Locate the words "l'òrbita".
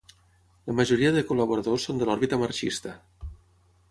2.09-2.41